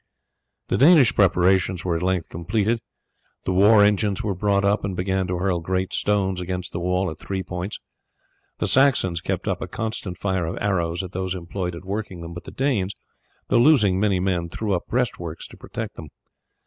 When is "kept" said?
9.21-9.47